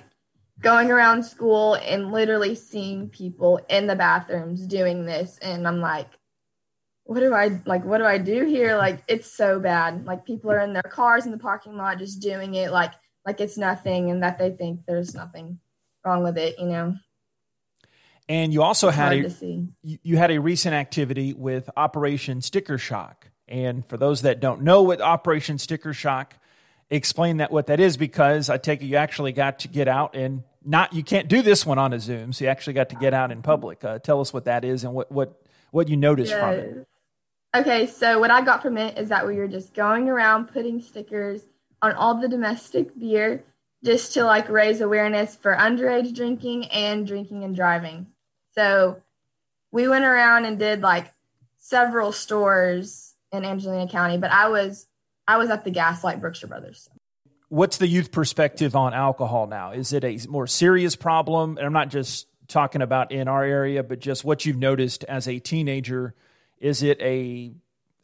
going 0.61 0.91
around 0.91 1.25
school 1.25 1.75
and 1.75 2.11
literally 2.11 2.55
seeing 2.55 3.09
people 3.09 3.61
in 3.69 3.87
the 3.87 3.95
bathrooms 3.95 4.67
doing 4.67 5.07
this, 5.07 5.39
and 5.39 5.67
I'm 5.67 5.81
like, 5.81 6.09
what 7.05 7.21
do 7.21 7.35
I 7.35 7.61
like? 7.67 7.85
What 7.85 7.99
do 7.99 8.05
I 8.05 8.19
do 8.19 8.45
here? 8.47 8.77
Like 8.77 9.03
it's 9.07 9.31
so 9.31 9.61
bad. 9.61 10.05
Like 10.05 10.27
people 10.27 10.51
are 10.51 10.61
in 10.61 10.73
their 10.73 10.83
cars 10.83 11.25
in 11.27 11.33
the 11.33 11.39
parking 11.39 11.77
lot 11.77 11.99
just 11.99 12.21
doing 12.21 12.55
it 12.55 12.73
like 12.73 12.93
like 13.25 13.41
it's 13.41 13.57
nothing, 13.57 14.11
and 14.11 14.23
that 14.23 14.39
they 14.39 14.51
think 14.51 14.81
there's 14.87 15.15
nothing 15.15 15.61
wrong 16.05 16.25
with 16.25 16.37
it. 16.37 16.59
You 16.59 16.67
know. 16.67 16.97
And 18.33 18.51
you 18.51 18.63
also 18.63 18.89
it's 18.89 18.97
had 18.97 19.13
a 19.13 19.31
you 19.83 20.17
had 20.17 20.31
a 20.31 20.41
recent 20.41 20.75
activity 20.75 21.35
with 21.35 21.69
Operation 21.77 22.41
Sticker 22.41 22.79
Shock. 22.79 23.29
And 23.47 23.85
for 23.85 23.99
those 23.99 24.23
that 24.23 24.41
don't 24.41 24.63
know 24.63 24.81
what 24.81 25.03
Operation 25.03 25.59
Sticker 25.59 25.93
Shock, 25.93 26.37
explain 26.89 27.37
that 27.37 27.53
what 27.53 27.67
that 27.67 27.79
is 27.79 27.99
because 27.99 28.49
I 28.49 28.57
take 28.57 28.81
it 28.81 28.87
you 28.87 28.97
actually 28.97 29.33
got 29.33 29.59
to 29.61 29.69
get 29.69 29.87
out 29.87 30.17
and 30.17 30.45
not 30.65 30.95
you 30.95 31.05
can't 31.05 31.29
do 31.29 31.43
this 31.43 31.67
one 31.67 31.79
on 31.79 31.93
a 31.93 32.01
Zoom, 32.01 32.33
so 32.33 32.47
you 32.47 32.51
actually 32.51 32.73
got 32.73 32.89
to 32.89 32.97
get 32.97 33.13
out 33.13 33.33
in 33.33 33.43
public. 33.43 33.85
Uh, 33.85 33.99
tell 33.99 34.23
us 34.23 34.33
what 34.33 34.47
that 34.47 34.65
is 34.65 34.83
and 34.85 34.95
what 34.95 35.13
what 35.13 35.39
what 35.71 35.91
you 35.91 35.99
noticed 35.99 36.31
yes. 36.31 36.41
from 36.41 36.53
it. 36.53 36.89
Okay, 37.55 37.87
so 37.87 38.19
what 38.19 38.31
I 38.31 38.41
got 38.41 38.63
from 38.63 38.79
it 38.79 38.97
is 38.97 39.11
that 39.11 39.27
we 39.27 39.37
were 39.37 39.49
just 39.49 39.75
going 39.75 40.09
around 40.09 40.47
putting 40.47 40.81
stickers 40.81 41.43
on 41.83 41.93
all 41.93 42.19
the 42.19 42.29
domestic 42.29 42.99
beer 42.99 43.45
just 43.85 44.15
to 44.15 44.25
like 44.25 44.49
raise 44.49 44.81
awareness 44.81 45.37
for 45.37 45.55
underage 45.55 46.15
drinking 46.15 46.65
and 46.69 47.07
drinking 47.07 47.45
and 47.45 47.55
driving. 47.55 48.07
So 48.55 49.03
we 49.71 49.89
went 49.89 50.05
around 50.05 50.45
and 50.45 50.59
did 50.59 50.81
like 50.81 51.13
several 51.59 52.13
stores 52.13 53.15
in 53.33 53.45
Angelina 53.45 53.89
County, 53.89 54.19
but 54.19 54.31
I 54.31 54.49
was 54.49 54.87
I 55.27 55.37
was 55.37 55.51
at 55.51 55.65
the 55.65 55.71
Gaslight 55.71 56.21
Brookshire 56.21 56.49
Brothers. 56.49 56.89
What's 57.49 57.77
the 57.77 57.87
youth 57.87 58.13
perspective 58.13 58.75
on 58.75 58.95
alcohol 58.95 59.47
now? 59.47 59.73
Is 59.73 59.93
it 59.93 60.05
a 60.05 60.19
more 60.29 60.47
serious 60.47 60.97
problem? 60.97 61.59
And 61.59 61.67
I'm 61.67 61.73
not 61.73 61.91
just 61.91 62.27
talking 62.49 62.83
about 62.83 63.13
in 63.13 63.29
our 63.29 63.45
area, 63.45 63.83
but 63.83 64.01
just 64.01 64.25
what 64.25 64.45
you've 64.45 64.57
noticed 64.57 65.05
as 65.05 65.29
a 65.29 65.39
teenager 65.39 66.15
is 66.59 66.83
it 66.83 67.01
a, 67.01 67.53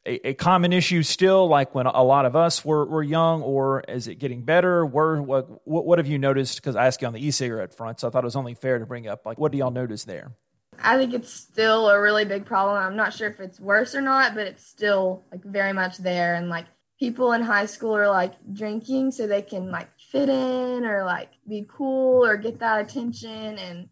a, 0.07 0.29
a 0.29 0.35
common 0.35 0.73
issue 0.73 1.03
still, 1.03 1.49
like 1.49 1.75
when 1.75 1.87
a 1.87 2.03
lot 2.03 2.27
of 2.27 2.37
us 2.37 2.65
were, 2.65 2.85
were 2.87 3.03
young, 3.03 3.43
or 3.43 3.81
is 3.89 4.09
it 4.09 4.17
getting 4.17 4.43
better? 4.43 4.85
Where, 4.85 5.21
what, 5.21 5.67
what 5.67 5.99
have 5.99 6.07
you 6.07 6.19
noticed? 6.19 6.57
Because 6.57 6.77
I 6.77 6.87
asked 6.87 7.03
you 7.03 7.09
on 7.09 7.15
the 7.15 7.27
e-cigarette 7.27 7.75
front, 7.75 8.01
so 8.01 8.09
I 8.09 8.11
thought 8.11 8.25
it 8.25 8.27
was 8.27 8.37
only 8.37 8.55
fair 8.55 8.79
to 8.79 8.87
bring 8.87 9.07
up. 9.09 9.27
Like, 9.27 9.39
what 9.39 9.53
do 9.53 9.59
y'all 9.59 9.71
notice 9.71 10.05
there? 10.05 10.33
I 10.81 10.97
think 10.97 11.13
it's 11.13 11.33
still 11.33 11.89
a 11.89 12.01
really 12.01 12.25
big 12.25 12.47
problem. 12.47 12.77
I'm 12.77 12.97
not 12.97 13.13
sure 13.13 13.29
if 13.29 13.41
it's 13.41 13.59
worse 13.59 13.95
or 13.97 14.01
not, 14.01 14.35
but 14.35 14.47
it's 14.47 14.65
still 14.65 15.25
like 15.33 15.43
very 15.43 15.73
much 15.73 15.99
there. 15.99 16.37
And 16.37 16.49
like 16.49 16.67
people 17.01 17.33
in 17.33 17.43
high 17.43 17.67
school 17.67 17.97
are 17.97 18.09
like 18.09 18.35
drinking 18.53 19.11
so 19.11 19.27
they 19.27 19.43
can 19.43 19.73
like 19.73 19.89
fit 19.99 20.29
in 20.29 20.85
or 20.85 21.05
like 21.05 21.31
be 21.49 21.67
cool 21.69 22.25
or 22.25 22.37
get 22.37 22.61
that 22.61 22.81
attention, 22.81 23.59
and 23.59 23.89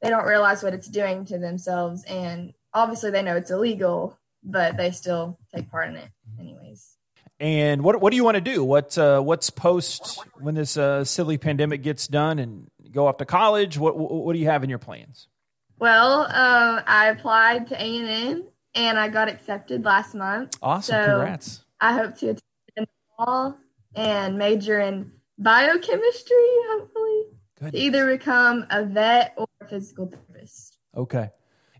they 0.00 0.08
don't 0.08 0.24
realize 0.24 0.62
what 0.62 0.72
it's 0.72 0.88
doing 0.88 1.26
to 1.26 1.38
themselves. 1.38 2.04
And 2.04 2.54
obviously 2.72 3.10
they 3.10 3.22
know 3.22 3.36
it's 3.36 3.50
illegal, 3.50 4.18
but 4.42 4.76
they 4.76 4.90
still 4.90 5.38
take 5.54 5.70
part 5.70 5.88
in 5.88 5.96
it 5.96 6.08
anyways. 6.38 6.96
And 7.38 7.82
what 7.82 8.00
what 8.00 8.10
do 8.10 8.16
you 8.16 8.24
want 8.24 8.34
to 8.34 8.40
do? 8.40 8.62
What 8.62 8.96
uh, 8.98 9.20
what's 9.20 9.48
post 9.48 10.20
when 10.40 10.54
this 10.54 10.76
uh, 10.76 11.04
silly 11.04 11.38
pandemic 11.38 11.82
gets 11.82 12.06
done 12.06 12.38
and 12.38 12.70
go 12.90 13.06
off 13.06 13.16
to 13.18 13.24
college? 13.24 13.78
What 13.78 13.96
what 13.96 14.34
do 14.34 14.38
you 14.38 14.46
have 14.46 14.62
in 14.62 14.68
your 14.68 14.78
plans? 14.78 15.28
Well, 15.78 16.26
uh, 16.28 16.82
I 16.86 17.06
applied 17.06 17.68
to 17.68 17.82
A 17.82 17.98
and 17.98 18.08
M 18.08 18.44
and 18.74 18.98
I 18.98 19.08
got 19.08 19.30
accepted 19.30 19.84
last 19.84 20.14
month. 20.14 20.56
Awesome! 20.60 20.94
So 20.94 21.04
Congrats! 21.06 21.64
I 21.80 21.94
hope 21.94 22.14
to 22.18 22.26
attend 22.26 22.42
the 22.76 22.86
fall 23.16 23.56
and 23.94 24.36
major 24.36 24.78
in 24.80 25.10
biochemistry. 25.38 26.36
Hopefully, 26.68 27.22
Goodness. 27.58 27.72
to 27.72 27.78
either 27.78 28.06
become 28.06 28.66
a 28.68 28.84
vet 28.84 29.32
or 29.38 29.46
a 29.62 29.66
physical 29.66 30.06
therapist. 30.06 30.76
Okay. 30.94 31.30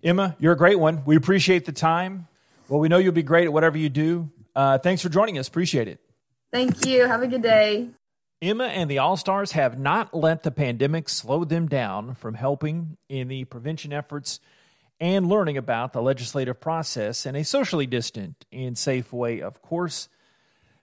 Emma, 0.03 0.35
you're 0.39 0.55
a 0.55 0.57
great 0.57 0.79
one. 0.79 1.03
We 1.05 1.17
appreciate 1.17 1.67
the 1.67 1.73
time. 1.73 2.27
Well, 2.71 2.79
we 2.79 2.89
know 2.89 2.99
you'll 2.99 3.13
be 3.13 3.25
great 3.25 3.47
at 3.47 3.53
whatever 3.53 3.77
you 3.77 3.89
do. 3.89 4.31
Uh, 4.55 4.79
thanks 4.79 5.03
for 5.03 5.09
joining 5.09 5.39
us. 5.39 5.49
Appreciate 5.49 5.89
it. 5.89 5.99
Thank 6.53 6.87
you. 6.87 7.05
Have 7.05 7.21
a 7.21 7.27
good 7.27 7.43
day. 7.43 7.89
Emma 8.41 8.65
and 8.65 8.89
the 8.89 8.99
All 8.99 9.17
Stars 9.17 9.53
have 9.53 9.79
not 9.79 10.15
let 10.15 10.45
the 10.45 10.53
pandemic 10.53 11.09
slow 11.09 11.45
them 11.45 11.67
down 11.67 12.15
from 12.15 12.35
helping 12.35 12.97
in 13.09 13.27
the 13.27 13.45
prevention 13.45 13.93
efforts 13.93 14.39
and 15.01 15.29
learning 15.29 15.57
about 15.57 15.93
the 15.93 16.01
legislative 16.01 16.61
process 16.61 17.27
in 17.27 17.35
a 17.35 17.43
socially 17.43 17.87
distant 17.87 18.47
and 18.53 18.79
safe 18.79 19.13
way, 19.13 19.43
of 19.43 19.61
course. 19.61 20.09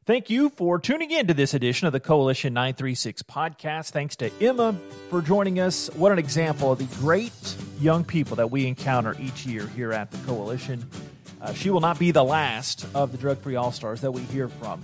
Thank 0.06 0.30
you 0.30 0.50
for 0.50 0.80
tuning 0.80 1.12
in 1.12 1.28
to 1.28 1.34
this 1.34 1.54
edition 1.54 1.88
of 1.88 1.93
the 1.93 2.00
Coalition 2.00 2.54
936 2.54 3.23
podcast. 3.23 3.91
Thanks 3.91 4.17
to 4.17 4.30
Emma 4.41 4.76
for 5.10 5.21
joining 5.21 5.60
us. 5.60 5.89
What 5.95 6.12
an 6.12 6.19
example 6.19 6.71
of 6.71 6.80
the 6.80 6.95
great 7.00 7.56
young 7.80 8.04
people 8.04 8.36
that 8.38 8.52
we 8.52 8.67
encounter 8.67 9.15
each 9.19 9.45
year 9.45 9.67
here 9.67 9.93
at 9.93 10.12
the 10.12 10.17
Coalition. 10.26 10.86
Uh, 11.41 11.54
she 11.54 11.69
will 11.69 11.82
not 11.82 12.00
be 12.00 12.12
the 12.12 12.23
last 12.23 12.86
of 12.95 13.12
the 13.12 13.17
Drug 13.17 13.38
Free 13.39 13.56
All 13.56 13.71
Stars 13.71 14.02
that 14.02 14.12
we 14.12 14.21
hear 14.21 14.47
from. 14.50 14.82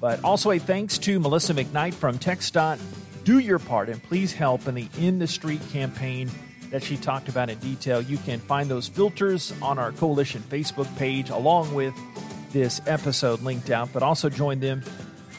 But 0.00 0.22
also 0.22 0.50
a 0.52 0.58
thanks 0.58 0.98
to 0.98 1.18
Melissa 1.18 1.54
McKnight 1.54 1.94
from 1.94 2.18
TxDOT. 2.18 2.78
Do 3.24 3.38
your 3.38 3.58
part 3.58 3.88
and 3.88 4.02
please 4.02 4.32
help 4.32 4.68
in 4.68 4.74
the 4.74 4.88
End 4.98 5.20
the 5.20 5.26
Streak 5.26 5.66
campaign 5.70 6.30
that 6.70 6.82
she 6.82 6.96
talked 6.96 7.28
about 7.28 7.50
in 7.50 7.58
detail. 7.58 8.00
You 8.00 8.18
can 8.18 8.38
find 8.40 8.70
those 8.70 8.88
filters 8.88 9.52
on 9.60 9.78
our 9.78 9.92
Coalition 9.92 10.42
Facebook 10.48 10.94
page 10.96 11.30
along 11.30 11.74
with 11.74 11.94
this 12.52 12.80
episode 12.86 13.42
linked 13.42 13.70
out, 13.70 13.90
but 13.92 14.02
also 14.02 14.28
join 14.28 14.60
them 14.60 14.82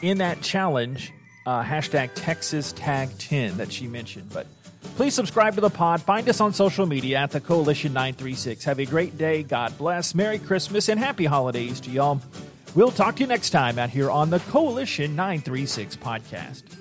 in 0.02 0.18
that 0.18 0.40
challenge, 0.42 1.12
uh, 1.46 1.62
hashtag 1.62 2.10
Texas 2.14 2.72
Tag 2.72 3.10
10 3.18 3.56
that 3.58 3.72
she 3.72 3.86
mentioned. 3.86 4.30
But 4.32 4.46
please 4.96 5.14
subscribe 5.14 5.54
to 5.54 5.60
the 5.60 5.70
pod. 5.70 6.02
Find 6.02 6.28
us 6.28 6.40
on 6.40 6.52
social 6.52 6.86
media 6.86 7.18
at 7.18 7.30
the 7.30 7.40
Coalition 7.40 7.92
936. 7.92 8.64
Have 8.64 8.78
a 8.78 8.86
great 8.86 9.16
day. 9.18 9.42
God 9.42 9.76
bless. 9.78 10.14
Merry 10.14 10.38
Christmas 10.38 10.88
and 10.88 10.98
happy 10.98 11.26
holidays 11.26 11.80
to 11.80 11.90
y'all. 11.90 12.20
We'll 12.74 12.92
talk 12.92 13.16
to 13.16 13.22
you 13.22 13.26
next 13.26 13.50
time 13.50 13.78
out 13.78 13.90
here 13.90 14.10
on 14.10 14.30
the 14.30 14.38
Coalition 14.40 15.16
936 15.16 15.96
podcast. 15.96 16.79